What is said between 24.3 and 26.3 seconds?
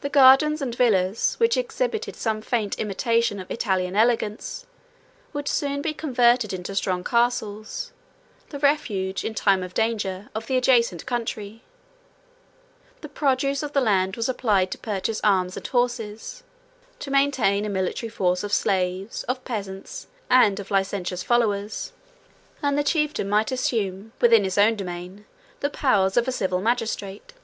his own domain, the powers of